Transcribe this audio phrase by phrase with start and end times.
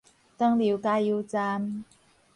[0.03, 0.03] 長
[0.57, 1.83] 流加油站